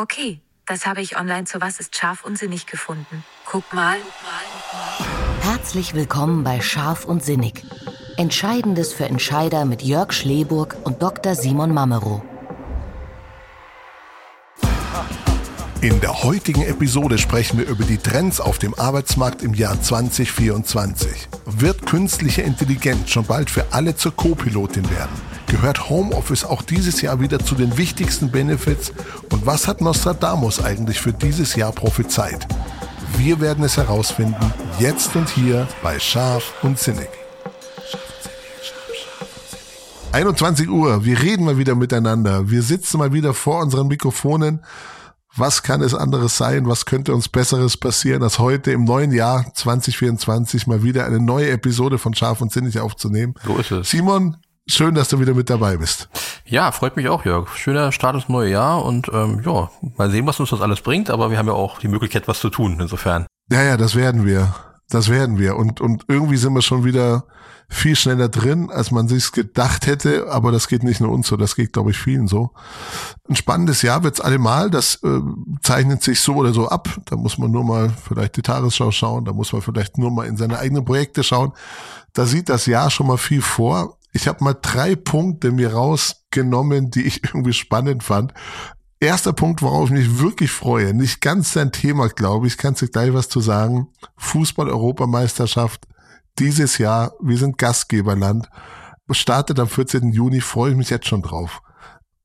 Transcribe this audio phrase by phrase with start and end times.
[0.00, 3.24] Okay, das habe ich online zu Was ist scharf und sinnig gefunden.
[3.44, 3.96] Guck mal.
[5.40, 7.64] Herzlich willkommen bei Scharf und Sinnig.
[8.16, 11.34] Entscheidendes für Entscheider mit Jörg Schleburg und Dr.
[11.34, 12.22] Simon Mamero.
[15.80, 21.28] In der heutigen Episode sprechen wir über die Trends auf dem Arbeitsmarkt im Jahr 2024.
[21.44, 25.37] Wird künstliche Intelligenz schon bald für alle zur Co-Pilotin werden?
[25.48, 28.92] Gehört Homeoffice auch dieses Jahr wieder zu den wichtigsten Benefits?
[29.30, 32.46] Und was hat Nostradamus eigentlich für dieses Jahr prophezeit?
[33.16, 37.08] Wir werden es herausfinden, jetzt und hier bei Scharf und Sinnig.
[40.12, 42.50] 21 Uhr, wir reden mal wieder miteinander.
[42.50, 44.62] Wir sitzen mal wieder vor unseren Mikrofonen
[45.38, 46.66] was kann es anderes sein?
[46.66, 51.50] Was könnte uns Besseres passieren, als heute im neuen Jahr 2024 mal wieder eine neue
[51.50, 53.34] Episode von Scharf und Sinnig aufzunehmen?
[53.44, 53.90] So ist es.
[53.90, 54.36] Simon,
[54.68, 56.08] schön, dass du wieder mit dabei bist.
[56.44, 57.54] Ja, freut mich auch, Jörg.
[57.56, 61.10] Schöner Start ins neue Jahr und ähm, ja, mal sehen, was uns das alles bringt,
[61.10, 63.26] aber wir haben ja auch die Möglichkeit, was zu tun, insofern.
[63.50, 64.54] Ja, ja, das werden wir.
[64.90, 65.56] Das werden wir.
[65.56, 67.24] Und, und irgendwie sind wir schon wieder
[67.68, 70.30] viel schneller drin, als man sich gedacht hätte.
[70.30, 72.50] Aber das geht nicht nur uns so, das geht, glaube ich, vielen so.
[73.28, 74.70] Ein spannendes Jahr wird's allemal.
[74.70, 75.20] Das äh,
[75.62, 76.88] zeichnet sich so oder so ab.
[77.04, 79.26] Da muss man nur mal vielleicht die Tagesschau schauen.
[79.26, 81.52] Da muss man vielleicht nur mal in seine eigenen Projekte schauen.
[82.14, 83.97] Da sieht das Jahr schon mal viel vor.
[84.12, 88.32] Ich habe mal drei Punkte mir rausgenommen, die ich irgendwie spannend fand.
[89.00, 92.88] Erster Punkt, worauf ich mich wirklich freue, nicht ganz sein Thema, glaube ich, kannst du
[92.88, 93.88] gleich was zu sagen.
[94.16, 95.86] Fußball-Europameisterschaft
[96.38, 98.48] dieses Jahr, wir sind Gastgeberland,
[99.10, 100.12] startet am 14.
[100.12, 101.62] Juni, freue ich mich jetzt schon drauf.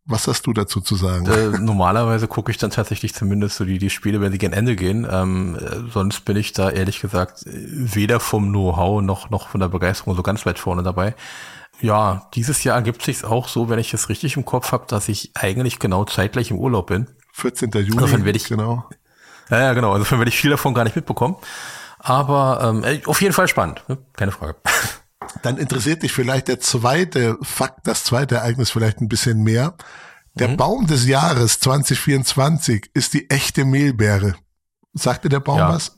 [0.06, 1.28] Was hast du dazu zu sagen?
[1.28, 4.76] Äh, normalerweise gucke ich dann tatsächlich zumindest so die, die Spiele, wenn sie gen Ende
[4.76, 5.08] gehen.
[5.10, 9.70] Ähm, äh, sonst bin ich da ehrlich gesagt weder vom Know-how noch, noch von der
[9.70, 11.16] Begeisterung so ganz weit vorne dabei.
[11.84, 15.10] Ja, dieses Jahr ergibt sich auch so, wenn ich es richtig im Kopf habe, dass
[15.10, 17.10] ich eigentlich genau zeitgleich im Urlaub bin.
[17.34, 17.72] 14.
[17.72, 18.88] Juni, Insofern werde ich, genau.
[19.50, 19.94] Ja, ja, genau.
[19.94, 21.36] Insofern werde ich viel davon gar nicht mitbekommen.
[22.00, 23.98] Aber ähm, äh, auf jeden Fall spannend, ne?
[24.14, 24.56] keine Frage.
[25.42, 29.74] Dann interessiert dich vielleicht der zweite Fakt, das zweite Ereignis vielleicht ein bisschen mehr.
[30.36, 30.58] Der mhm.
[30.58, 34.36] Baum des Jahres 2024 ist die echte Mehlbeere.
[34.94, 35.70] Sagte der Baum ja.
[35.70, 35.98] was?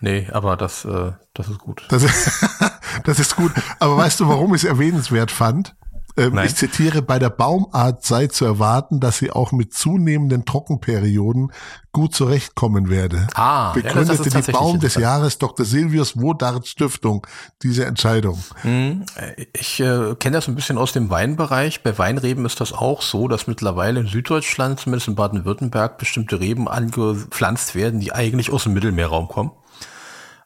[0.00, 1.86] Nee, aber das, äh, das ist gut.
[1.90, 2.02] Das,
[3.04, 3.52] das ist gut.
[3.78, 5.74] Aber weißt du, warum ich es erwähnenswert fand?
[6.18, 11.52] Ähm, ich zitiere, bei der Baumart sei zu erwarten, dass sie auch mit zunehmenden Trockenperioden
[11.92, 13.26] gut zurechtkommen werde.
[13.34, 15.66] Ah, Begründete ja, die Baum des Jahres Dr.
[15.66, 17.26] Silvius Wodart Stiftung
[17.62, 18.42] diese Entscheidung.
[18.62, 19.04] Hm,
[19.52, 21.82] ich äh, kenne das ein bisschen aus dem Weinbereich.
[21.82, 26.68] Bei Weinreben ist das auch so, dass mittlerweile in Süddeutschland, zumindest in Baden-Württemberg, bestimmte Reben
[26.68, 29.52] angepflanzt werden, die eigentlich aus dem Mittelmeerraum kommen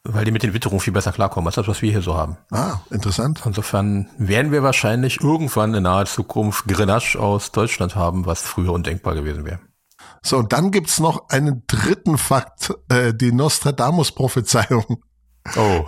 [0.05, 2.39] weil die mit den Witterungen viel besser klarkommen als das, was wir hier so haben.
[2.51, 3.43] Ah, interessant.
[3.45, 9.15] Insofern werden wir wahrscheinlich irgendwann in naher Zukunft Grenache aus Deutschland haben, was früher undenkbar
[9.15, 9.61] gewesen wäre.
[10.23, 15.03] So, und dann gibt's noch einen dritten Fakt, äh, die Nostradamus-Prophezeiung.
[15.57, 15.85] Oh.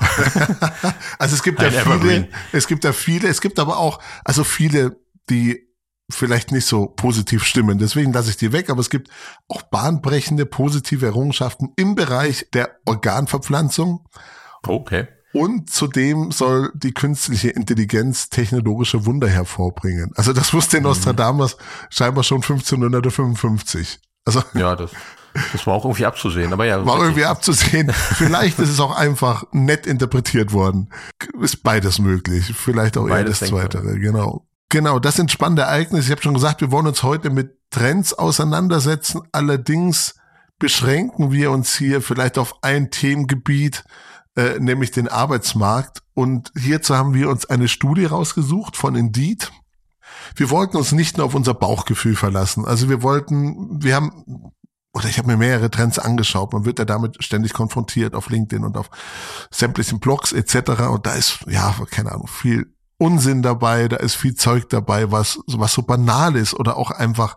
[1.18, 4.96] also es gibt ja viele, es gibt ja viele, es gibt aber auch, also viele,
[5.28, 5.71] die
[6.12, 7.78] vielleicht nicht so positiv stimmen.
[7.78, 8.70] Deswegen lasse ich die weg.
[8.70, 9.08] Aber es gibt
[9.48, 14.06] auch bahnbrechende positive Errungenschaften im Bereich der Organverpflanzung.
[14.66, 15.08] Okay.
[15.32, 20.12] Und zudem soll die künstliche Intelligenz technologische Wunder hervorbringen.
[20.14, 20.84] Also das wusste mhm.
[20.84, 21.56] Nostradamus
[21.88, 23.98] scheinbar schon 1555.
[24.24, 24.90] Also ja, das,
[25.52, 26.52] das war auch irgendwie abzusehen.
[26.52, 27.90] Aber ja, war irgendwie abzusehen.
[27.92, 30.90] Vielleicht ist es auch einfach nett interpretiert worden.
[31.40, 32.52] Ist beides möglich.
[32.54, 33.98] Vielleicht auch beides eher das Zweite.
[33.98, 34.46] Genau.
[34.72, 36.06] Genau, das sind spannende Ereignisse.
[36.06, 39.20] Ich habe schon gesagt, wir wollen uns heute mit Trends auseinandersetzen.
[39.30, 40.14] Allerdings
[40.58, 43.84] beschränken wir uns hier vielleicht auf ein Themengebiet,
[44.34, 45.98] äh, nämlich den Arbeitsmarkt.
[46.14, 49.52] Und hierzu haben wir uns eine Studie rausgesucht von Indeed.
[50.36, 52.64] Wir wollten uns nicht nur auf unser Bauchgefühl verlassen.
[52.64, 54.52] Also wir wollten, wir haben
[54.94, 56.54] oder ich habe mir mehrere Trends angeschaut.
[56.54, 58.88] Man wird ja damit ständig konfrontiert auf LinkedIn und auf
[59.50, 60.88] sämtlichen Blogs etc.
[60.88, 62.72] Und da ist, ja, keine Ahnung, viel
[63.02, 67.36] Unsinn dabei, da ist viel Zeug dabei, was, was so banal ist oder auch einfach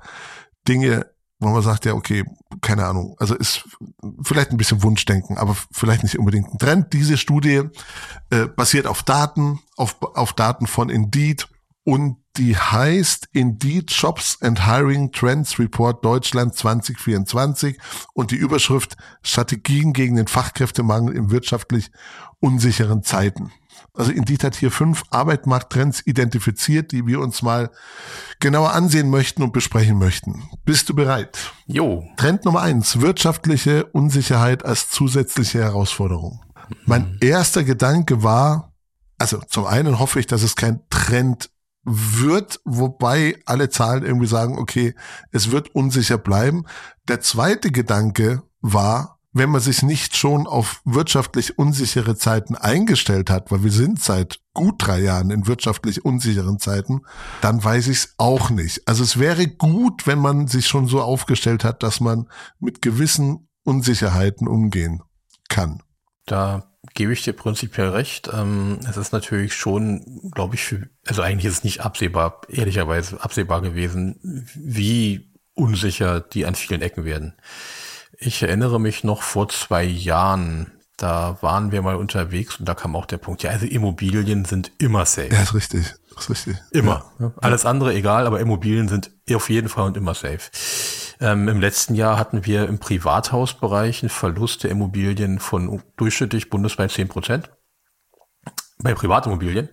[0.68, 1.08] Dinge,
[1.40, 2.24] wo man sagt, ja, okay,
[2.62, 3.68] keine Ahnung, also ist
[4.22, 6.94] vielleicht ein bisschen Wunschdenken, aber vielleicht nicht unbedingt ein Trend.
[6.94, 7.64] Diese Studie
[8.30, 11.48] äh, basiert auf Daten, auf, auf Daten von Indeed
[11.84, 17.80] und die heißt Indeed Jobs and Hiring Trends Report Deutschland 2024
[18.14, 21.90] und die Überschrift Strategien gegen den Fachkräftemangel in wirtschaftlich
[22.40, 23.52] unsicheren Zeiten.
[23.94, 27.72] Also Indeed hat hier fünf Arbeitsmarkttrends identifiziert, die wir uns mal
[28.40, 30.44] genauer ansehen möchten und besprechen möchten.
[30.66, 31.54] Bist du bereit?
[31.68, 32.04] Jo.
[32.18, 36.44] Trend Nummer eins, wirtschaftliche Unsicherheit als zusätzliche Herausforderung.
[36.86, 38.74] Mein erster Gedanke war,
[39.18, 41.50] also zum einen hoffe ich, dass es kein Trend
[41.84, 44.96] wird, wobei alle Zahlen irgendwie sagen, okay,
[45.32, 46.66] es wird unsicher bleiben.
[47.08, 53.52] Der zweite Gedanke war, wenn man sich nicht schon auf wirtschaftlich unsichere Zeiten eingestellt hat,
[53.52, 57.02] weil wir sind seit gut drei Jahren in wirtschaftlich unsicheren Zeiten,
[57.42, 58.88] dann weiß ich es auch nicht.
[58.88, 62.30] Also es wäre gut, wenn man sich schon so aufgestellt hat, dass man
[62.60, 65.04] mit gewissen Unsicherheiten umgehen
[65.50, 65.84] kann.
[66.26, 68.30] Da gebe ich dir prinzipiell recht.
[68.34, 70.76] Ähm, es ist natürlich schon, glaube ich,
[71.08, 77.04] also eigentlich ist es nicht absehbar, ehrlicherweise absehbar gewesen, wie unsicher die an vielen Ecken
[77.04, 77.34] werden.
[78.20, 82.96] Ich erinnere mich noch vor zwei Jahren, da waren wir mal unterwegs und da kam
[82.96, 85.34] auch der Punkt, ja, also Immobilien sind immer safe.
[85.34, 85.94] Ja, ist richtig.
[86.18, 86.58] Ist richtig.
[86.72, 87.12] Immer.
[87.20, 87.34] Ja.
[87.42, 90.40] Alles andere egal, aber Immobilien sind auf jeden Fall und immer safe.
[91.20, 96.92] Ähm, Im letzten Jahr hatten wir im Privathausbereich einen Verlust der Immobilien von durchschnittlich bundesweit
[96.92, 97.50] 10 Prozent.
[98.80, 99.70] Bei Privatimmobilien.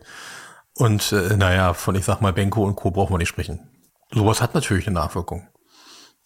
[0.74, 2.90] Und äh, naja, von ich sag mal Benko und Co.
[2.90, 3.68] brauchen wir nicht sprechen.
[4.10, 5.48] Sowas hat natürlich eine Nachwirkung.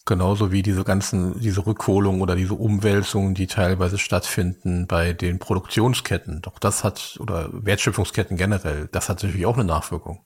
[0.06, 6.42] Genauso wie diese ganzen, diese Rückholung oder diese Umwälzungen, die teilweise stattfinden bei den Produktionsketten.
[6.42, 10.24] Doch das hat, oder Wertschöpfungsketten generell, das hat natürlich auch eine Nachwirkung.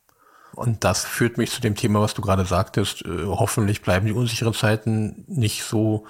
[0.55, 3.06] Und das führt mich zu dem Thema, was du gerade sagtest.
[3.06, 6.06] Äh, hoffentlich bleiben die unsicheren Zeiten nicht so,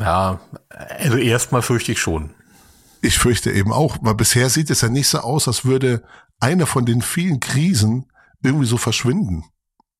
[0.00, 2.30] ja, also erstmal fürchte ich schon.
[3.02, 6.02] Ich fürchte eben auch, weil bisher sieht es ja nicht so aus, als würde
[6.40, 8.10] eine von den vielen Krisen
[8.42, 9.44] irgendwie so verschwinden.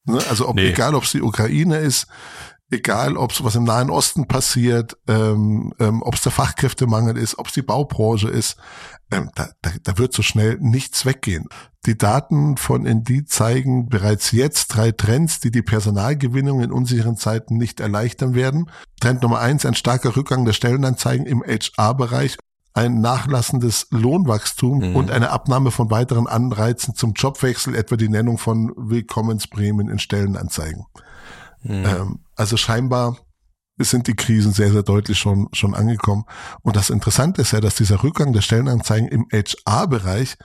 [0.07, 0.19] Ne?
[0.29, 0.71] Also ob, nee.
[0.71, 2.07] egal, ob es die Ukraine ist,
[2.71, 7.39] egal ob es was im Nahen Osten passiert, ähm, ähm, ob es der Fachkräftemangel ist,
[7.39, 8.57] ob es die Baubranche ist,
[9.11, 11.49] ähm, da, da, da wird so schnell nichts weggehen.
[11.87, 17.59] Die Daten von Indeed zeigen bereits jetzt drei Trends, die die Personalgewinnung in unsicheren Zeiten
[17.59, 18.71] nicht erleichtern werden.
[19.01, 22.39] Trend Nummer eins, ein starker Rückgang der Stellenanzeigen im HR-Bereich
[22.75, 24.97] ein nachlassendes Lohnwachstum mhm.
[24.97, 30.85] und eine Abnahme von weiteren Anreizen zum Jobwechsel, etwa die Nennung von Willkommensprämien in Stellenanzeigen.
[31.65, 31.85] Mhm.
[31.85, 33.17] Ähm, also scheinbar
[33.79, 36.25] sind die Krisen sehr, sehr deutlich schon, schon angekommen.
[36.63, 40.37] Und das Interessante ist ja, dass dieser Rückgang der Stellenanzeigen im HR-Bereich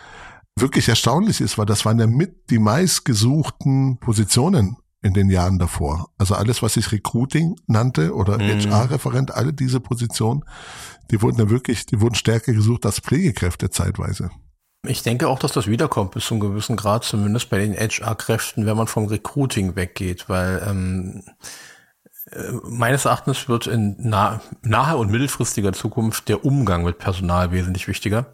[0.57, 6.09] wirklich erstaunlich ist, weil das waren ja mit die meistgesuchten Positionen in den Jahren davor.
[6.17, 8.69] Also alles, was sich Recruiting nannte oder mhm.
[8.69, 10.43] HR-Referent, alle diese Positionen,
[11.11, 14.29] die wurden ja wirklich, die wurden stärker gesucht als Pflegekräfte zeitweise.
[14.87, 18.65] Ich denke auch, dass das wiederkommt bis zu einem gewissen Grad, zumindest bei den HR-Kräften,
[18.65, 21.23] wenn man vom Recruiting weggeht, weil ähm,
[22.31, 27.87] äh, meines Erachtens wird in nah, naher und mittelfristiger Zukunft der Umgang mit Personal wesentlich
[27.87, 28.33] wichtiger.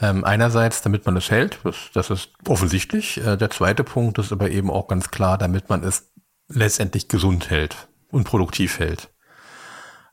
[0.00, 3.18] Ähm, einerseits, damit man es hält, das, das ist offensichtlich.
[3.24, 6.12] Äh, der zweite Punkt ist aber eben auch ganz klar, damit man es
[6.48, 9.11] letztendlich gesund hält und produktiv hält.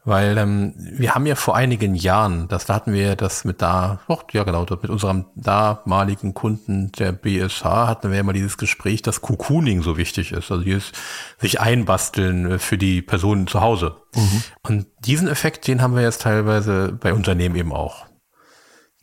[0.06, 4.00] Weil ähm, wir haben ja vor einigen Jahren, das da hatten wir das mit da,
[4.07, 9.01] oh, ja genau, mit unserem damaligen Kunden der BSH hatten wir ja mal dieses Gespräch,
[9.01, 10.51] dass Cocooning so wichtig ist.
[10.51, 10.94] Also dieses
[11.38, 13.98] sich einbasteln äh, für die Personen zu Hause.
[14.16, 14.44] Mhm.
[14.63, 18.06] Und diesen Effekt, den haben wir jetzt teilweise bei Unternehmen eben auch.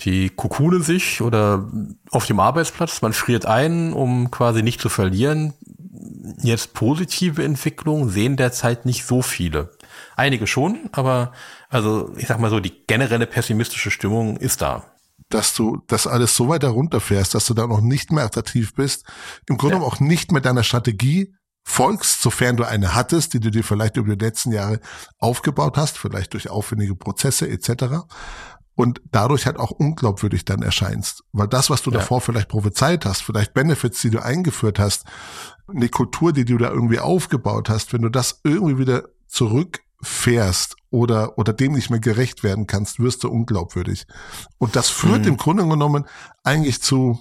[0.00, 1.70] Die kokoonen sich oder
[2.10, 5.54] auf dem Arbeitsplatz, man friert ein, um quasi nicht zu verlieren.
[6.42, 9.70] Jetzt positive Entwicklungen sehen derzeit nicht so viele.
[10.16, 11.32] Einige schon, aber
[11.68, 14.84] also ich sag mal so, die generelle pessimistische Stimmung ist da.
[15.28, 19.04] Dass du das alles so weit herunterfährst, dass du da noch nicht mehr attraktiv bist,
[19.46, 19.82] im Grunde ja.
[19.82, 24.16] auch nicht mehr deiner Strategie folgst, sofern du eine hattest, die du dir vielleicht über
[24.16, 24.80] die letzten Jahre
[25.18, 28.06] aufgebaut hast, vielleicht durch aufwendige Prozesse etc.
[28.74, 31.24] Und dadurch halt auch unglaubwürdig dann erscheinst.
[31.32, 31.98] Weil das, was du ja.
[31.98, 35.04] davor vielleicht prophezeit hast, vielleicht Benefits, die du eingeführt hast,
[35.68, 40.76] eine Kultur, die du da irgendwie aufgebaut hast, wenn du das irgendwie wieder zurück fährst
[40.90, 44.06] oder, oder dem nicht mehr gerecht werden kannst, wirst du unglaubwürdig.
[44.58, 45.28] Und das führt mhm.
[45.28, 46.06] im Grunde genommen
[46.42, 47.18] eigentlich zu,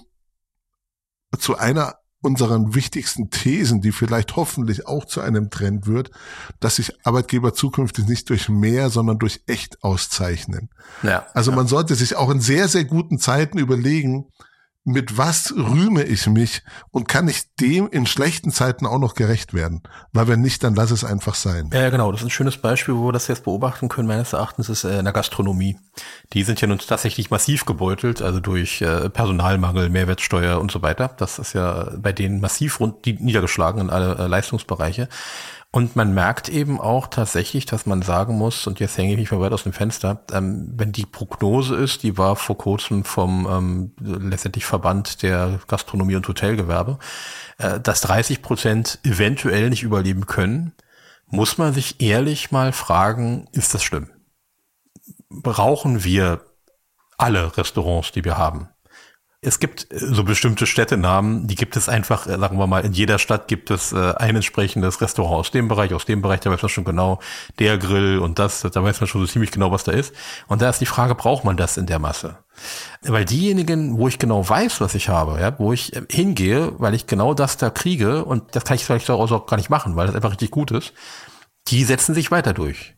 [1.38, 6.10] zu einer unseren wichtigsten Thesen, die vielleicht hoffentlich auch zu einem Trend wird,
[6.58, 10.70] dass sich Arbeitgeber zukünftig nicht durch mehr, sondern durch echt auszeichnen.
[11.02, 11.56] Ja, also ja.
[11.56, 14.26] man sollte sich auch in sehr, sehr guten Zeiten überlegen,
[14.86, 16.62] mit was rühme ich mich
[16.92, 19.82] und kann ich dem in schlechten Zeiten auch noch gerecht werden?
[20.12, 21.70] Weil wenn nicht, dann lass es einfach sein.
[21.72, 22.12] Ja, genau.
[22.12, 25.00] Das ist ein schönes Beispiel, wo wir das jetzt beobachten können, meines Erachtens, ist äh,
[25.00, 25.76] in der Gastronomie.
[26.32, 31.10] Die sind ja nun tatsächlich massiv gebeutelt, also durch äh, Personalmangel, Mehrwertsteuer und so weiter.
[31.16, 35.08] Das ist ja bei denen massiv rund niedergeschlagen in alle äh, Leistungsbereiche.
[35.76, 39.30] Und man merkt eben auch tatsächlich, dass man sagen muss, und jetzt hänge ich mich
[39.30, 43.46] mal weit aus dem Fenster, ähm, wenn die Prognose ist, die war vor kurzem vom
[43.46, 43.92] ähm,
[44.30, 46.98] letztendlich Verband der Gastronomie und Hotelgewerbe,
[47.58, 50.72] äh, dass 30 Prozent eventuell nicht überleben können,
[51.26, 54.08] muss man sich ehrlich mal fragen, ist das schlimm?
[55.28, 56.40] Brauchen wir
[57.18, 58.70] alle Restaurants, die wir haben?
[59.42, 62.92] Es gibt äh, so bestimmte Städtenamen, die gibt es einfach, äh, sagen wir mal, in
[62.92, 66.50] jeder Stadt gibt es äh, ein entsprechendes Restaurant aus dem Bereich, aus dem Bereich, da
[66.50, 67.20] weiß man schon genau,
[67.58, 70.14] der Grill und das, da weiß man schon so ziemlich genau, was da ist.
[70.46, 72.38] Und da ist die Frage, braucht man das in der Masse?
[73.02, 77.06] Weil diejenigen, wo ich genau weiß, was ich habe, ja, wo ich hingehe, weil ich
[77.06, 80.16] genau das da kriege, und das kann ich vielleicht auch gar nicht machen, weil das
[80.16, 80.94] einfach richtig gut ist,
[81.68, 82.94] die setzen sich weiter durch.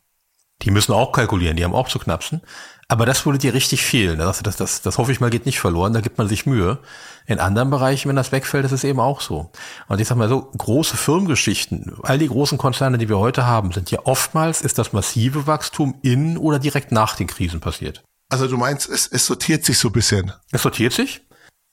[0.63, 2.43] Die müssen auch kalkulieren, die haben auch zu knapsen.
[2.91, 4.19] Aber das würde dir richtig fehlen.
[4.19, 6.79] Das, das, das, das hoffe ich mal geht nicht verloren, da gibt man sich Mühe.
[7.27, 9.53] In anderen Bereichen, wenn das wegfällt, ist es eben auch so.
[9.89, 13.73] Und ich sag mal so, große Firmengeschichten, all die großen Konzerne, die wir heute haben,
[13.73, 18.03] sind ja oftmals, ist das massive Wachstum in oder direkt nach den Krisen passiert.
[18.31, 20.33] Also du meinst, es, es sortiert sich so ein bisschen.
[20.51, 21.21] Es sortiert sich.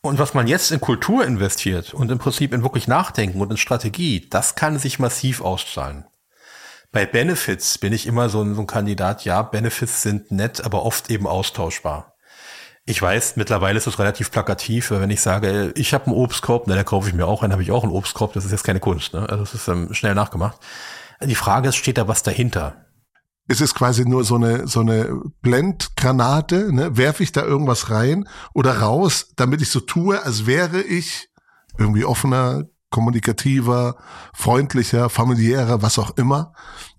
[0.02, 3.58] Und was man jetzt in Kultur investiert und im Prinzip in wirklich Nachdenken und in
[3.58, 6.06] Strategie, das kann sich massiv auszahlen.
[6.96, 10.86] Bei Benefits bin ich immer so ein, so ein Kandidat, ja, Benefits sind nett, aber
[10.86, 12.16] oft eben austauschbar.
[12.86, 16.76] Ich weiß, mittlerweile ist es relativ plakativ, wenn ich sage, ich habe einen Obstkorb, ne,
[16.76, 18.80] da kaufe ich mir auch einen, habe ich auch einen Obstkorb, das ist jetzt keine
[18.80, 19.28] Kunst, ne?
[19.28, 20.58] Also es ist ähm, schnell nachgemacht.
[21.22, 22.86] Die Frage ist, steht da was dahinter?
[23.50, 26.96] Es ist quasi nur so eine so eine Blendgranate, ne?
[26.96, 31.28] Werfe ich da irgendwas rein oder raus, damit ich so tue, als wäre ich
[31.78, 33.96] irgendwie offener, kommunikativer,
[34.34, 36.54] freundlicher, familiärer, was auch immer.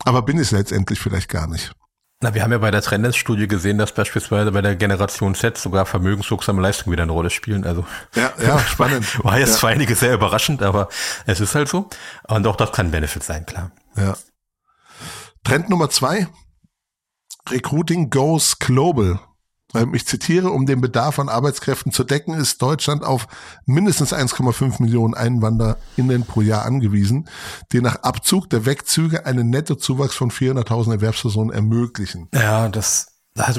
[0.04, 1.72] Aber bin ich letztendlich vielleicht gar nicht.
[2.20, 5.84] Na, wir haben ja bei der Trendnetz-Studie gesehen, dass beispielsweise bei der Generation Z sogar
[5.84, 7.64] vermögenswirksame Leistungen wieder eine Rolle spielen.
[7.64, 9.22] Also ja, ja spannend.
[9.22, 9.58] War jetzt ja.
[9.58, 10.88] für einige sehr überraschend, aber
[11.26, 11.90] es ist halt so.
[12.26, 13.70] Und auch das kann Benefit sein, klar.
[13.96, 14.16] Ja.
[15.44, 16.26] Trend Nummer zwei.
[17.50, 19.20] Recruiting goes global.
[19.76, 23.28] Ähm, ich zitiere, um den Bedarf an Arbeitskräften zu decken, ist Deutschland auf
[23.64, 27.28] mindestens 1,5 Millionen EinwanderInnen pro Jahr angewiesen,
[27.72, 32.28] die nach Abzug der Wegzüge einen Nettozuwachs von 400.000 Erwerbspersonen ermöglichen.
[32.32, 33.52] Ja, das da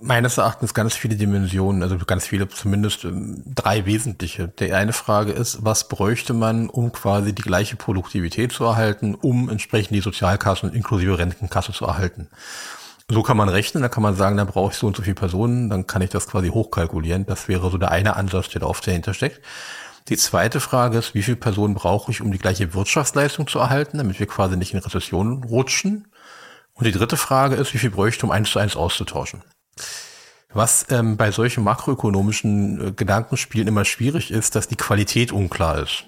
[0.00, 4.46] meines Erachtens ganz viele Dimensionen, also ganz viele, zumindest ähm, drei wesentliche.
[4.46, 9.48] Die eine Frage ist, was bräuchte man, um quasi die gleiche Produktivität zu erhalten, um
[9.48, 12.28] entsprechend die Sozialkassen inklusive Rentenkasse zu erhalten?
[13.10, 15.14] So kann man rechnen, da kann man sagen, da brauche ich so und so viele
[15.14, 17.24] Personen, dann kann ich das quasi hochkalkulieren.
[17.24, 19.40] Das wäre so der eine Ansatz, der da oft dahinter steckt.
[20.08, 23.98] Die zweite Frage ist, wie viele Personen brauche ich, um die gleiche Wirtschaftsleistung zu erhalten,
[23.98, 26.08] damit wir quasi nicht in Rezession rutschen.
[26.74, 29.42] Und die dritte Frage ist, wie viel bräuchte ich, um eins zu eins auszutauschen.
[30.52, 36.04] Was ähm, bei solchen makroökonomischen äh, Gedankenspielen immer schwierig ist, dass die Qualität unklar ist.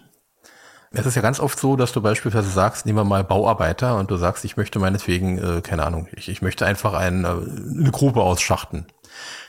[0.93, 4.11] Es ist ja ganz oft so, dass du beispielsweise sagst, nehmen wir mal Bauarbeiter und
[4.11, 7.93] du sagst, ich möchte meinetwegen, äh, keine Ahnung, ich, ich möchte einfach ein, äh, eine
[7.93, 8.87] Grube ausschachten.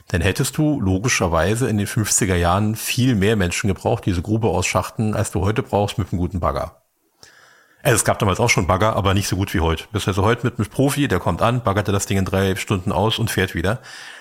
[0.10, 5.16] Dann hättest du logischerweise in den 50er Jahren viel mehr Menschen gebraucht, diese Grube ausschachten,
[5.16, 6.84] als du heute brauchst mit einem guten Bagger.
[7.82, 9.86] Also es gab damals auch schon Bagger, aber nicht so gut wie heute.
[9.92, 12.92] Bist also heute mit einem Profi, der kommt an, baggerte das Ding in drei Stunden
[12.92, 13.80] aus und fährt wieder.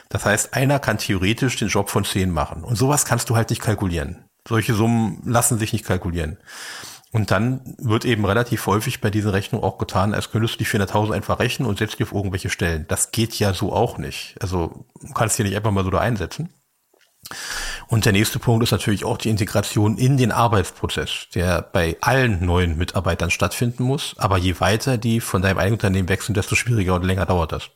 [0.08, 2.64] Das heißt, einer kann theoretisch den Job von zehn machen.
[2.64, 4.24] Und sowas kannst du halt nicht kalkulieren.
[4.48, 6.38] Solche Summen lassen sich nicht kalkulieren.
[7.12, 10.66] Und dann wird eben relativ häufig bei diesen Rechnungen auch getan, als könntest du die
[10.66, 12.86] 400.000 einfach rechnen und setzt die auf irgendwelche Stellen.
[12.88, 14.36] Das geht ja so auch nicht.
[14.40, 16.50] Also du kannst hier nicht einfach mal so da einsetzen.
[17.88, 22.44] Und der nächste Punkt ist natürlich auch die Integration in den Arbeitsprozess, der bei allen
[22.44, 24.14] neuen Mitarbeitern stattfinden muss.
[24.18, 27.70] Aber je weiter die von deinem eigenen Unternehmen wechseln, desto schwieriger und länger dauert das.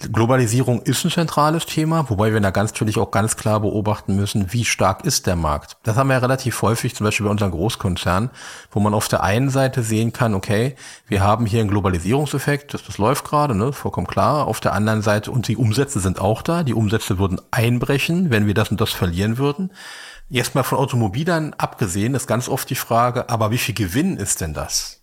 [0.00, 4.52] Globalisierung ist ein zentrales Thema, wobei wir da ganz natürlich auch ganz klar beobachten müssen,
[4.52, 5.76] wie stark ist der Markt.
[5.82, 8.30] Das haben wir ja relativ häufig, zum Beispiel bei unseren Großkonzernen,
[8.70, 10.76] wo man auf der einen Seite sehen kann, okay,
[11.08, 14.46] wir haben hier einen Globalisierungseffekt, das, das läuft gerade, ne, vollkommen klar.
[14.46, 18.46] Auf der anderen Seite, und die Umsätze sind auch da, die Umsätze würden einbrechen, wenn
[18.46, 19.72] wir das und das verlieren würden.
[20.28, 24.40] Jetzt mal von Automobilern abgesehen, ist ganz oft die Frage, aber wie viel Gewinn ist
[24.42, 24.98] denn das?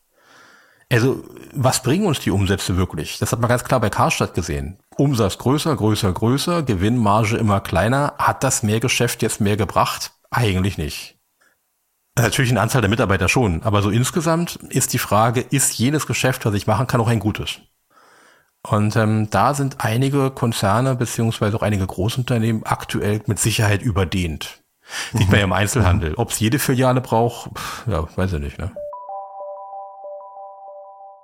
[0.91, 1.23] Also,
[1.53, 3.17] was bringen uns die Umsätze wirklich?
[3.17, 4.77] Das hat man ganz klar bei Karstadt gesehen.
[4.97, 8.13] Umsatz größer, größer, größer, Gewinnmarge immer kleiner.
[8.17, 10.11] Hat das Mehrgeschäft jetzt mehr gebracht?
[10.31, 11.17] Eigentlich nicht.
[12.17, 16.45] Natürlich eine Anzahl der Mitarbeiter schon, aber so insgesamt ist die Frage, ist jedes Geschäft,
[16.45, 17.59] was ich machen kann, auch ein gutes?
[18.63, 24.63] Und ähm, da sind einige Konzerne beziehungsweise auch einige Großunternehmen aktuell mit Sicherheit überdehnt.
[25.13, 26.13] Sieht man ja im Einzelhandel.
[26.15, 27.51] Ob es jede Filiale braucht,
[27.87, 28.57] ja, weiß ich nicht.
[28.57, 28.71] Ne?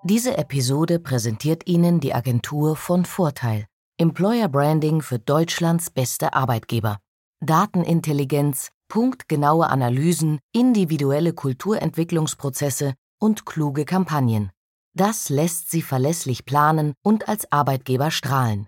[0.03, 3.67] Diese Episode präsentiert Ihnen die Agentur von Vorteil.
[3.99, 6.97] Employer Branding für Deutschlands beste Arbeitgeber.
[7.39, 14.49] Datenintelligenz, punktgenaue Analysen, individuelle Kulturentwicklungsprozesse und kluge Kampagnen.
[14.95, 18.67] Das lässt Sie verlässlich planen und als Arbeitgeber strahlen.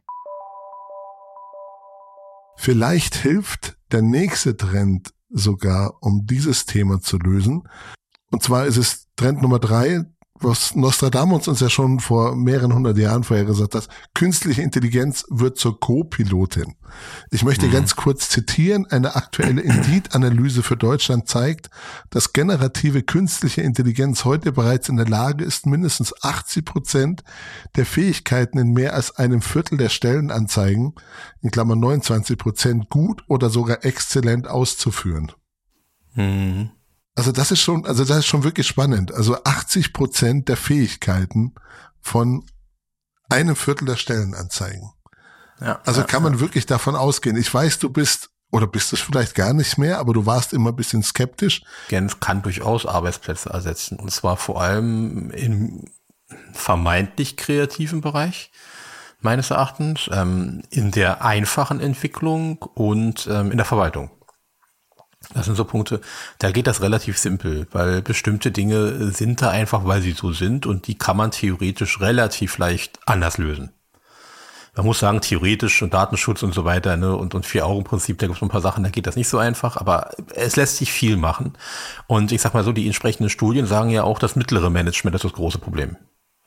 [2.58, 7.68] Vielleicht hilft der nächste Trend sogar, um dieses Thema zu lösen.
[8.30, 10.06] Und zwar ist es Trend Nummer drei,
[10.40, 15.58] was Nostradamus uns ja schon vor mehreren hundert Jahren vorher gesagt hat, künstliche Intelligenz wird
[15.58, 16.76] zur Co-Pilotin.
[17.32, 17.72] Ich möchte mhm.
[17.72, 21.70] ganz kurz zitieren, eine aktuelle Indeed-Analyse für Deutschland zeigt,
[22.10, 27.24] dass generative künstliche Intelligenz heute bereits in der Lage ist, mindestens 80 Prozent
[27.76, 30.94] der Fähigkeiten in mehr als einem Viertel der Stellenanzeigen,
[31.42, 35.32] in Klammern 29 Prozent, gut oder sogar exzellent auszuführen.
[36.16, 36.72] Mhm.
[37.16, 39.14] Also das ist schon, also das ist schon wirklich spannend.
[39.14, 41.54] Also 80 Prozent der Fähigkeiten
[42.02, 42.46] von
[43.30, 44.92] einem Viertel der Stellenanzeigen.
[45.60, 46.40] Ja, also ja, kann man ja.
[46.40, 47.38] wirklich davon ausgehen.
[47.38, 50.72] Ich weiß, du bist oder bist es vielleicht gar nicht mehr, aber du warst immer
[50.72, 51.64] ein bisschen skeptisch.
[51.90, 55.86] Genf kann durchaus Arbeitsplätze ersetzen und zwar vor allem im
[56.52, 58.52] vermeintlich kreativen Bereich
[59.22, 64.12] meines Erachtens, ähm, in der einfachen Entwicklung und ähm, in der Verwaltung.
[65.34, 66.02] Das sind so Punkte,
[66.40, 70.66] da geht das relativ simpel, weil bestimmte Dinge sind da einfach, weil sie so sind
[70.66, 73.72] und die kann man theoretisch relativ leicht anders lösen.
[74.76, 78.38] Man muss sagen, theoretisch und Datenschutz und so weiter, ne, und, und Vier-Augen-Prinzip, da gibt
[78.38, 81.16] es ein paar Sachen, da geht das nicht so einfach, aber es lässt sich viel
[81.16, 81.54] machen.
[82.08, 85.26] Und ich sag mal so, die entsprechenden Studien sagen ja auch, das mittlere Management ist
[85.26, 85.96] das große Problem.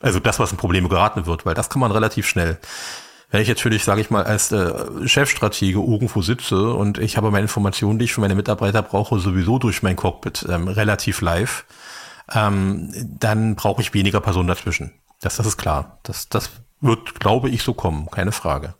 [0.01, 2.59] Also das, was in Probleme geraten wird, weil das kann man relativ schnell
[3.29, 4.73] wenn ich natürlich, sage ich mal, als äh,
[5.05, 9.59] Chefstratege irgendwo sitze und ich habe meine Informationen, die ich für meine Mitarbeiter brauche, sowieso
[9.59, 11.65] durch mein Cockpit ähm, relativ live,
[12.33, 14.93] ähm, dann brauche ich weniger Personen dazwischen.
[15.19, 15.99] Das, das ist klar.
[16.03, 18.75] Das, das wird, glaube ich, so kommen, keine Frage.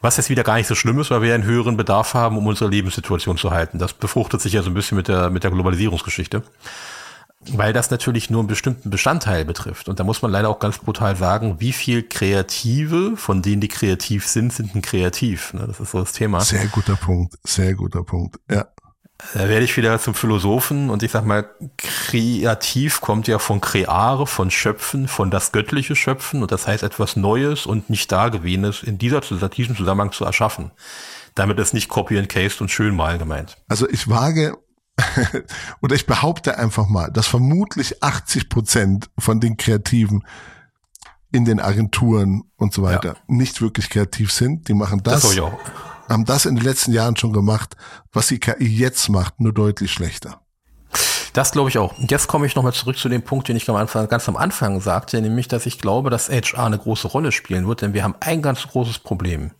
[0.00, 2.46] Was jetzt wieder gar nicht so schlimm ist, weil wir einen höheren Bedarf haben, um
[2.46, 3.78] unsere Lebenssituation zu halten.
[3.78, 6.42] Das befruchtet sich ja so ein bisschen mit der, mit der Globalisierungsgeschichte
[7.52, 9.88] weil das natürlich nur einen bestimmten Bestandteil betrifft.
[9.88, 13.68] Und da muss man leider auch ganz brutal sagen, wie viel Kreative, von denen die
[13.68, 15.52] kreativ sind, sind ein kreativ.
[15.54, 15.64] Ne?
[15.66, 16.40] Das ist so das Thema.
[16.40, 18.66] Sehr guter Punkt, sehr guter Punkt, ja.
[19.32, 21.48] Da werde ich wieder zum Philosophen und ich sag mal,
[21.78, 27.16] kreativ kommt ja von creare, von schöpfen, von das göttliche Schöpfen und das heißt etwas
[27.16, 30.72] Neues und nicht Dagewesenes in dieser, diesem Zusammenhang zu erschaffen.
[31.34, 33.56] Damit ist nicht Copy and Paste und schön mal gemeint.
[33.68, 34.56] Also ich wage
[35.80, 40.24] oder ich behaupte einfach mal, dass vermutlich 80 Prozent von den Kreativen
[41.32, 43.14] in den Agenturen und so weiter ja.
[43.26, 44.68] nicht wirklich kreativ sind.
[44.68, 45.36] Die machen das, das
[46.08, 47.76] haben das in den letzten Jahren schon gemacht,
[48.12, 50.40] was die KI jetzt macht, nur deutlich schlechter.
[51.32, 51.98] Das glaube ich auch.
[51.98, 54.36] Und jetzt komme ich nochmal zurück zu dem Punkt, den ich am Anfang, ganz am
[54.36, 58.04] Anfang sagte, nämlich, dass ich glaube, dass HR eine große Rolle spielen wird, denn wir
[58.04, 59.50] haben ein ganz großes Problem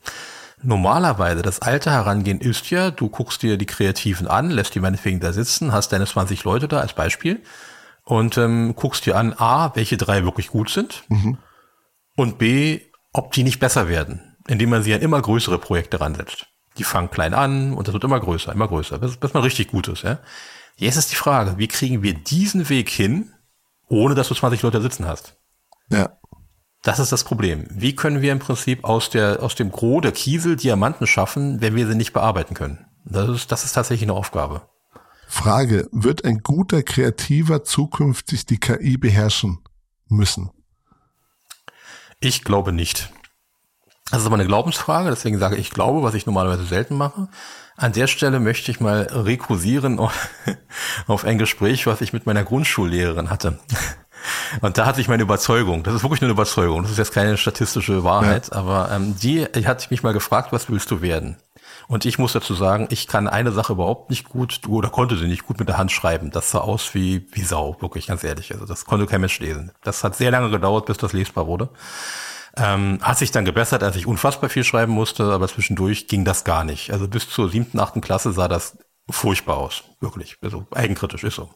[0.64, 5.20] normalerweise das alte Herangehen ist ja, du guckst dir die Kreativen an, lässt die meinetwegen
[5.20, 7.42] da sitzen, hast deine 20 Leute da als Beispiel
[8.04, 11.38] und ähm, guckst dir an, A, welche drei wirklich gut sind mhm.
[12.16, 12.80] und B,
[13.12, 16.46] ob die nicht besser werden, indem man sie an immer größere Projekte ransetzt.
[16.78, 19.68] Die fangen klein an und das wird immer größer, immer größer, bis, bis man richtig
[19.68, 20.02] gut ist.
[20.02, 20.18] Ja?
[20.76, 23.32] Jetzt ist die Frage, wie kriegen wir diesen Weg hin,
[23.88, 25.36] ohne dass du 20 Leute sitzen hast?
[25.88, 26.18] Ja.
[26.84, 27.66] Das ist das Problem.
[27.70, 31.74] Wie können wir im Prinzip aus der, aus dem Gros der Kiesel Diamanten schaffen, wenn
[31.74, 32.84] wir sie nicht bearbeiten können?
[33.06, 34.68] Das ist, das ist tatsächlich eine Aufgabe.
[35.26, 39.60] Frage, wird ein guter Kreativer zukünftig die KI beherrschen
[40.08, 40.50] müssen?
[42.20, 43.10] Ich glaube nicht.
[44.10, 47.28] Das ist aber eine Glaubensfrage, deswegen sage ich glaube, was ich normalerweise selten mache.
[47.76, 49.98] An der Stelle möchte ich mal rekursieren
[51.06, 53.58] auf ein Gespräch, was ich mit meiner Grundschullehrerin hatte.
[54.60, 57.36] Und da hatte ich meine Überzeugung, das ist wirklich eine Überzeugung, das ist jetzt keine
[57.36, 58.56] statistische Wahrheit, ja.
[58.56, 61.36] aber ähm, die, die hat mich mal gefragt, was willst du werden?
[61.86, 65.26] Und ich muss dazu sagen, ich kann eine Sache überhaupt nicht gut, oder konnte sie
[65.26, 66.30] nicht gut mit der Hand schreiben.
[66.30, 68.52] Das sah aus wie, wie Sau, wirklich ganz ehrlich.
[68.52, 69.72] Also das konnte kein Mensch lesen.
[69.82, 71.68] Das hat sehr lange gedauert, bis das lesbar wurde.
[72.56, 76.44] Ähm, hat sich dann gebessert, als ich unfassbar viel schreiben musste, aber zwischendurch ging das
[76.44, 76.92] gar nicht.
[76.92, 78.78] Also bis zur siebten, achten Klasse sah das
[79.10, 79.82] furchtbar aus.
[80.00, 80.36] Wirklich.
[80.40, 81.50] Also eigenkritisch ist so.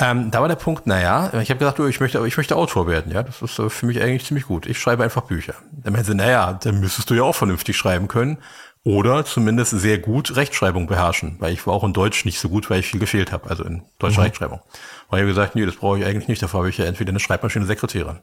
[0.00, 3.12] Ähm, da war der Punkt, naja, ich habe gesagt, ich möchte, ich möchte Autor werden,
[3.12, 4.66] ja, das ist äh, für mich eigentlich ziemlich gut.
[4.66, 5.54] Ich schreibe einfach Bücher.
[5.72, 8.38] Dann meinte sie, naja, dann müsstest du ja auch vernünftig schreiben können
[8.84, 12.70] oder zumindest sehr gut Rechtschreibung beherrschen, weil ich war auch in Deutsch nicht so gut,
[12.70, 14.26] weil ich viel gefehlt habe, also in deutscher mhm.
[14.26, 14.60] Rechtschreibung.
[15.08, 17.10] Und ich habe gesagt, nee, das brauche ich eigentlich nicht, dafür habe ich ja entweder
[17.10, 18.20] eine Schreibmaschine Sekretärin.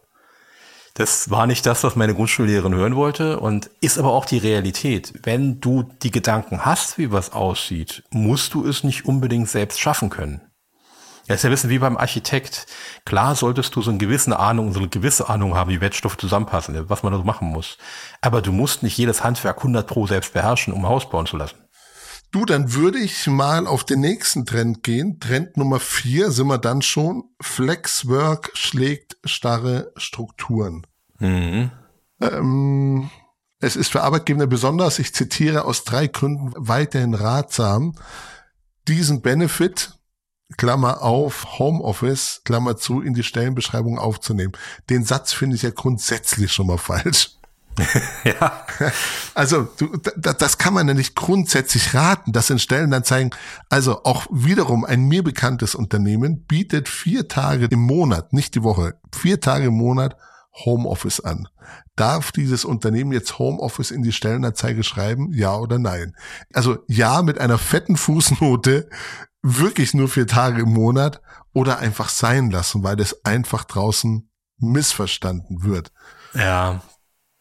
[0.93, 5.13] Das war nicht das, was meine Grundschullehrerin hören wollte und ist aber auch die Realität.
[5.23, 10.09] Wenn du die Gedanken hast, wie was aussieht, musst du es nicht unbedingt selbst schaffen
[10.09, 10.39] können.
[11.27, 12.67] Ja, ist ja wissen wie beim Architekt.
[13.03, 16.89] Klar solltest du so eine gewisse Ahnung, so eine gewisse Ahnung haben, wie Wertstoffe zusammenpassen,
[16.89, 17.77] was man da so machen muss.
[18.21, 21.37] Aber du musst nicht jedes Handwerk 100 pro selbst beherrschen, um ein Haus bauen zu
[21.37, 21.55] lassen.
[22.31, 25.19] Du, dann würde ich mal auf den nächsten Trend gehen.
[25.19, 27.23] Trend Nummer vier sind wir dann schon.
[27.41, 30.85] Flexwork schlägt starre Strukturen.
[31.19, 31.71] Mhm.
[32.21, 33.09] Ähm,
[33.59, 37.95] es ist für Arbeitgeber besonders, ich zitiere aus drei Gründen weiterhin ratsam,
[38.87, 39.94] diesen Benefit
[40.57, 44.53] Klammer auf, Homeoffice, Klammer zu, in die Stellenbeschreibung aufzunehmen.
[44.89, 47.31] Den Satz finde ich ja grundsätzlich schon mal falsch.
[48.23, 48.65] ja.
[49.33, 53.31] Also du, das kann man ja nicht grundsätzlich raten, dass in Stellenanzeigen,
[53.69, 58.95] also auch wiederum ein mir bekanntes Unternehmen bietet vier Tage im Monat, nicht die Woche,
[59.13, 60.15] vier Tage im Monat
[60.63, 61.47] Homeoffice an.
[61.95, 65.31] Darf dieses Unternehmen jetzt Homeoffice in die Stellenanzeige schreiben?
[65.33, 66.15] Ja oder nein?
[66.53, 68.89] Also ja mit einer fetten Fußnote,
[69.41, 71.21] wirklich nur vier Tage im Monat
[71.53, 75.91] oder einfach sein lassen, weil das einfach draußen missverstanden wird.
[76.33, 76.81] Ja,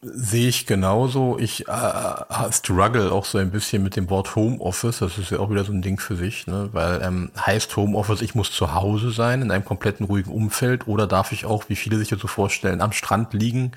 [0.07, 1.39] Sehe ich genauso.
[1.39, 4.99] Ich äh, struggle auch so ein bisschen mit dem Wort Homeoffice.
[4.99, 6.69] Das ist ja auch wieder so ein Ding für sich, ne?
[6.73, 11.07] weil ähm, heißt Homeoffice, ich muss zu Hause sein, in einem kompletten ruhigen Umfeld oder
[11.07, 13.73] darf ich auch, wie viele sich das so vorstellen, am Strand liegen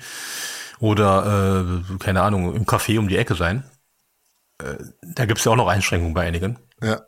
[0.80, 3.64] oder, äh, keine Ahnung, im Café um die Ecke sein.
[4.62, 6.58] Äh, da gibt's ja auch noch Einschränkungen bei einigen.
[6.82, 7.00] Ja.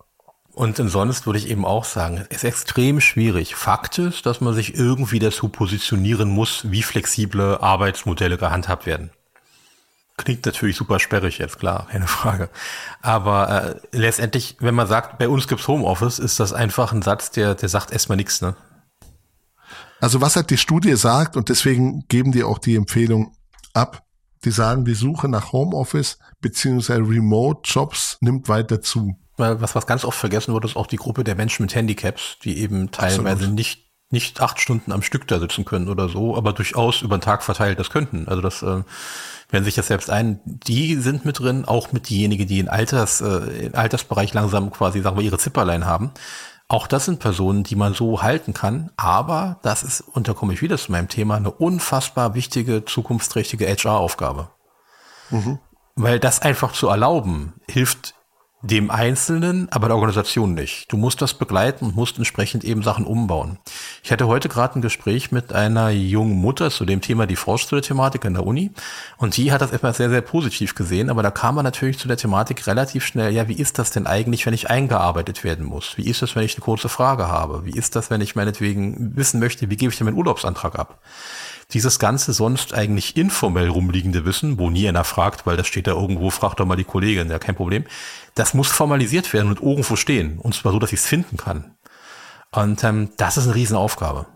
[0.61, 3.55] Und sonst würde ich eben auch sagen, es ist extrem schwierig.
[3.55, 9.09] Fakt ist, dass man sich irgendwie dazu positionieren muss, wie flexible Arbeitsmodelle gehandhabt werden.
[10.19, 12.51] Klingt natürlich super sperrig jetzt, klar, keine Frage.
[13.01, 17.31] Aber äh, letztendlich, wenn man sagt, bei uns gibt's Homeoffice, ist das einfach ein Satz,
[17.31, 18.55] der, der sagt erstmal nichts, ne?
[19.99, 23.35] Also was halt die Studie sagt, und deswegen geben die auch die Empfehlung
[23.73, 24.03] ab,
[24.45, 30.19] die sagen, die Suche nach Homeoffice beziehungsweise Remote-Jobs nimmt weiter zu was, was ganz oft
[30.19, 33.55] vergessen wird, ist auch die Gruppe der Menschen mit Handicaps, die eben teilweise Absolut.
[33.55, 37.23] nicht nicht acht Stunden am Stück da sitzen können oder so, aber durchaus über den
[37.23, 38.27] Tag verteilt das könnten.
[38.27, 38.83] Also das äh,
[39.51, 40.41] werden sich das selbst ein.
[40.45, 45.01] Die sind mit drin, auch mit diejenigen, die in Alters, äh, im Altersbereich langsam quasi,
[45.01, 46.11] sagen wir, ihre Zipperlein haben.
[46.67, 48.91] Auch das sind Personen, die man so halten kann.
[48.97, 53.67] Aber das ist, und da komme ich wieder zu meinem Thema, eine unfassbar wichtige, zukunftsträchtige
[53.67, 54.51] HR-Aufgabe.
[55.31, 55.61] Mhm.
[55.95, 58.15] Weil das einfach zu erlauben, hilft
[58.63, 60.93] dem Einzelnen, aber der Organisation nicht.
[60.93, 63.59] Du musst das begleiten und musst entsprechend eben Sachen umbauen.
[64.03, 68.25] Ich hatte heute gerade ein Gespräch mit einer jungen Mutter zu dem Thema die Vorschule-Thematik
[68.27, 68.71] in der Uni
[69.17, 72.07] und die hat das etwas sehr, sehr positiv gesehen, aber da kam man natürlich zu
[72.07, 75.97] der Thematik relativ schnell, ja, wie ist das denn eigentlich, wenn ich eingearbeitet werden muss?
[75.97, 77.65] Wie ist das, wenn ich eine kurze Frage habe?
[77.65, 81.01] Wie ist das, wenn ich meinetwegen wissen möchte, wie gebe ich denn meinen Urlaubsantrag ab?
[81.73, 85.93] dieses ganze sonst eigentlich informell rumliegende Wissen, wo nie einer fragt, weil das steht da
[85.93, 87.85] irgendwo, fragt doch mal die Kollegin, ja kein Problem,
[88.35, 90.39] das muss formalisiert werden und irgendwo stehen.
[90.39, 91.77] Und zwar so, dass ich es finden kann.
[92.53, 94.27] Und ähm, das ist eine Riesenaufgabe.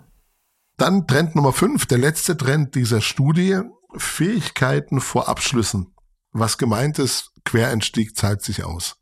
[0.76, 3.60] Dann Trend Nummer fünf, der letzte Trend dieser Studie,
[3.96, 5.94] Fähigkeiten vor Abschlüssen.
[6.32, 8.96] Was gemeint ist, Quereinstieg zahlt sich aus.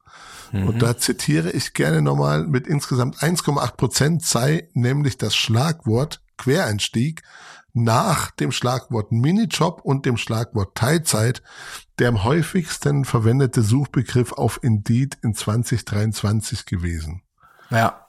[0.53, 0.69] Mhm.
[0.69, 7.23] Und da zitiere ich gerne nochmal, mit insgesamt 1,8 Prozent sei nämlich das Schlagwort Quereinstieg
[7.75, 11.43] nach dem Schlagwort Minijob und dem Schlagwort Teilzeit
[11.99, 17.23] der am häufigsten verwendete Suchbegriff auf Indeed in 2023 gewesen.
[17.71, 18.07] Ja.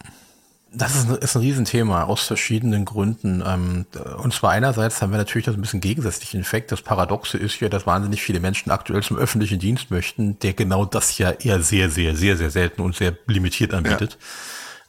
[0.75, 3.43] Das ist ein, ist ein Riesenthema aus verschiedenen Gründen.
[3.45, 3.85] Ähm,
[4.17, 6.71] und zwar einerseits haben wir natürlich das ein bisschen gegensätzlichen Effekt.
[6.71, 10.85] Das Paradoxe ist ja, dass wahnsinnig viele Menschen aktuell zum öffentlichen Dienst möchten, der genau
[10.85, 14.13] das ja eher sehr, sehr, sehr, sehr selten und sehr limitiert anbietet.
[14.13, 14.17] Ja.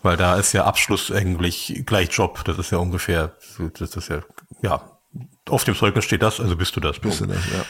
[0.05, 2.45] Weil da ist ja Abschluss eigentlich gleich Job.
[2.45, 3.33] Das ist ja ungefähr,
[3.79, 4.21] das ist ja
[4.63, 4.83] ja,
[5.49, 6.99] auf dem Zeugnis steht das, also bist du das.
[6.99, 7.65] Bist du das, ja.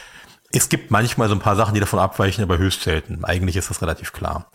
[0.53, 3.25] Es gibt manchmal so ein paar Sachen, die davon abweichen, aber höchst selten.
[3.25, 4.51] Eigentlich ist das relativ klar.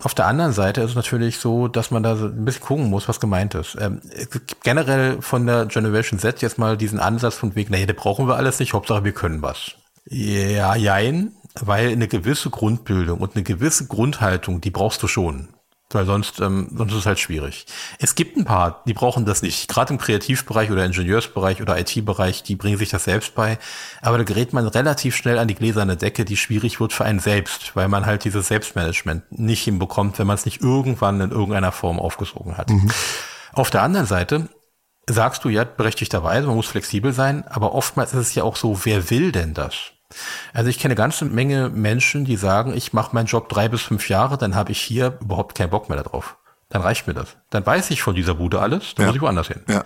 [0.00, 2.90] Auf der anderen Seite ist es natürlich so, dass man da so ein bisschen gucken
[2.90, 3.76] muss, was gemeint ist.
[3.80, 4.00] Ähm,
[4.62, 8.36] generell von der Generation Z jetzt mal diesen Ansatz von wegen, naja, da brauchen wir
[8.36, 9.72] alles nicht, Hauptsache wir können was.
[10.06, 15.48] Ja, jein, weil eine gewisse Grundbildung und eine gewisse Grundhaltung, die brauchst du schon.
[15.90, 17.64] Weil sonst, ähm, sonst ist es halt schwierig.
[17.98, 19.68] Es gibt ein paar, die brauchen das nicht.
[19.68, 23.58] Gerade im Kreativbereich oder Ingenieursbereich oder IT-Bereich, die bringen sich das selbst bei.
[24.02, 27.20] Aber da gerät man relativ schnell an die gläserne Decke, die schwierig wird für einen
[27.20, 31.72] selbst, weil man halt dieses Selbstmanagement nicht hinbekommt, wenn man es nicht irgendwann in irgendeiner
[31.72, 32.68] Form aufgesogen hat.
[32.68, 32.90] Mhm.
[33.54, 34.50] Auf der anderen Seite
[35.08, 38.84] sagst du ja berechtigterweise, man muss flexibel sein, aber oftmals ist es ja auch so,
[38.84, 39.92] wer will denn das?
[40.52, 43.82] Also ich kenne eine ganze Menge Menschen, die sagen, ich mache meinen Job drei bis
[43.82, 46.36] fünf Jahre, dann habe ich hier überhaupt keinen Bock mehr darauf.
[46.70, 47.36] Dann reicht mir das.
[47.50, 49.06] Dann weiß ich von dieser Bude alles, dann ja.
[49.08, 49.62] muss ich woanders hin.
[49.68, 49.84] Ja.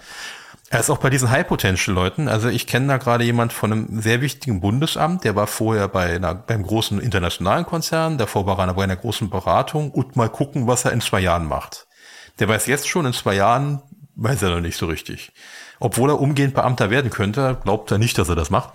[0.70, 2.28] Er ist auch bei diesen High-Potential-Leuten.
[2.28, 6.14] Also ich kenne da gerade jemand von einem sehr wichtigen Bundesamt, der war vorher bei
[6.14, 10.66] einer, beim großen internationalen Konzern, davor war er bei einer großen Beratung und mal gucken,
[10.66, 11.86] was er in zwei Jahren macht.
[12.38, 13.82] Der weiß jetzt schon, in zwei Jahren
[14.14, 15.32] weiß er noch nicht so richtig.
[15.84, 18.70] Obwohl er umgehend Beamter werden könnte, glaubt er nicht, dass er das macht.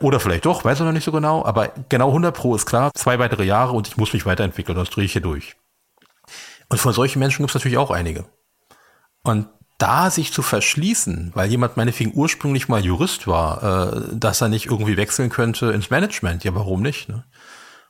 [0.00, 1.44] Oder vielleicht doch, weiß er noch nicht so genau.
[1.44, 4.96] Aber genau 100 Pro ist klar, zwei weitere Jahre und ich muss mich weiterentwickeln, sonst
[4.96, 5.56] drehe ich hier durch.
[6.70, 8.24] Und von solchen Menschen gibt es natürlich auch einige.
[9.22, 14.48] Und da sich zu verschließen, weil jemand meinetwegen ursprünglich mal Jurist war, äh, dass er
[14.48, 17.10] nicht irgendwie wechseln könnte ins Management, ja, warum nicht?
[17.10, 17.24] Ne?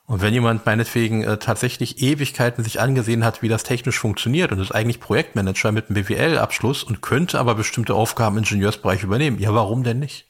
[0.07, 4.59] Und wenn jemand meinetwegen äh, tatsächlich Ewigkeiten sich angesehen hat, wie das technisch funktioniert und
[4.59, 9.53] ist eigentlich Projektmanager mit einem BWL-Abschluss und könnte aber bestimmte Aufgaben im Ingenieursbereich übernehmen, ja,
[9.53, 10.27] warum denn nicht?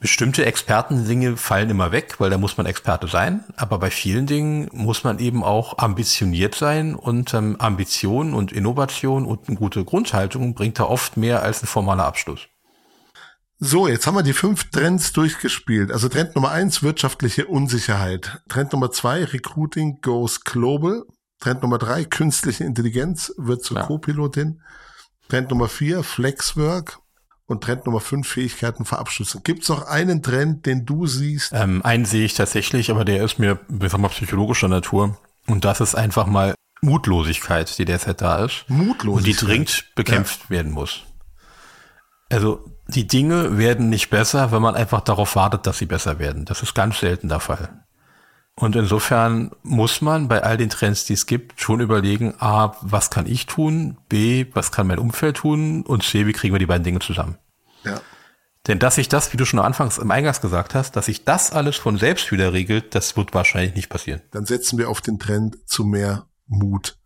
[0.00, 3.44] Bestimmte Expertendinge fallen immer weg, weil da muss man Experte sein.
[3.56, 9.26] Aber bei vielen Dingen muss man eben auch ambitioniert sein und ähm, Ambition und Innovation
[9.26, 12.48] und eine gute Grundhaltung bringt da oft mehr als ein formaler Abschluss.
[13.60, 15.90] So, jetzt haben wir die fünf Trends durchgespielt.
[15.90, 18.40] Also Trend Nummer eins, wirtschaftliche Unsicherheit.
[18.48, 21.02] Trend Nummer zwei, Recruiting goes global.
[21.40, 23.86] Trend Nummer drei, künstliche Intelligenz wird zur ja.
[23.86, 24.62] Co-Pilotin.
[25.28, 27.00] Trend Nummer vier, Flexwork.
[27.46, 29.40] Und Trend Nummer fünf, Fähigkeiten für Abschlüsse.
[29.42, 31.50] Gibt es noch einen Trend, den du siehst?
[31.52, 35.18] Ähm, einen sehe ich tatsächlich, aber der ist mir, wir sagen mal, psychologischer Natur.
[35.46, 38.66] Und das ist einfach mal Mutlosigkeit, die derzeit da ist.
[38.68, 39.08] Mutlosigkeit.
[39.08, 40.50] Und die dringend bekämpft ja.
[40.50, 41.04] werden muss.
[42.30, 46.44] Also die Dinge werden nicht besser, wenn man einfach darauf wartet, dass sie besser werden.
[46.44, 47.84] Das ist ganz selten der Fall.
[48.54, 53.10] Und insofern muss man bei all den Trends, die es gibt, schon überlegen, A, was
[53.10, 53.98] kann ich tun?
[54.08, 55.82] B, was kann mein Umfeld tun?
[55.82, 57.38] Und C, wie kriegen wir die beiden Dinge zusammen?
[57.84, 58.00] Ja.
[58.66, 61.52] Denn dass sich das, wie du schon anfangs im Eingangs gesagt hast, dass sich das
[61.52, 64.22] alles von selbst wieder regelt, das wird wahrscheinlich nicht passieren.
[64.32, 66.97] Dann setzen wir auf den Trend zu mehr Mut.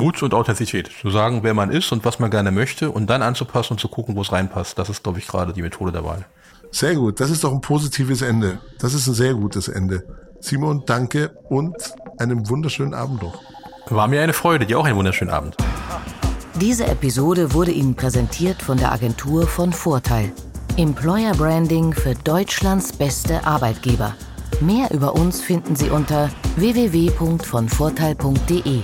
[0.00, 0.90] Mut und Authentizität.
[1.00, 3.88] Zu sagen, wer man ist und was man gerne möchte und dann anzupassen und zu
[3.88, 4.78] gucken, wo es reinpasst.
[4.78, 6.24] Das ist, glaube ich, gerade die Methode der Wahl.
[6.70, 7.20] Sehr gut.
[7.20, 8.58] Das ist doch ein positives Ende.
[8.78, 10.04] Das ist ein sehr gutes Ende.
[10.40, 11.76] Simon, danke und
[12.18, 13.38] einen wunderschönen Abend noch.
[13.88, 14.66] War mir eine Freude.
[14.66, 15.56] Dir auch einen wunderschönen Abend.
[16.60, 20.32] Diese Episode wurde Ihnen präsentiert von der Agentur von Vorteil.
[20.76, 24.14] Employer Branding für Deutschlands beste Arbeitgeber.
[24.60, 28.82] Mehr über uns finden Sie unter www.vonvorteil.de.